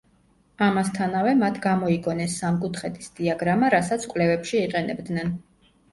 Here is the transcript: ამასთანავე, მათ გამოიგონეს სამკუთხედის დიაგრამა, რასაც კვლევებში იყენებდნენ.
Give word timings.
ამასთანავე, 0.67 1.33
მათ 1.41 1.59
გამოიგონეს 1.65 2.37
სამკუთხედის 2.43 3.11
დიაგრამა, 3.19 3.69
რასაც 3.77 4.09
კვლევებში 4.15 4.59
იყენებდნენ. 4.63 5.35